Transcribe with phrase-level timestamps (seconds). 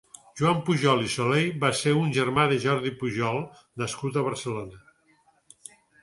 [0.39, 3.37] Joan Pujol i Soley va ser un germà de Jordi Pujol
[3.83, 4.81] nascut a Barcelona.